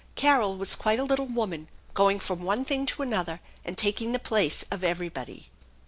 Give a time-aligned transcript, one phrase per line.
[0.15, 4.17] Carol was quite a little woman, going from one thing to another and taking the
[4.17, 5.51] place of everybody.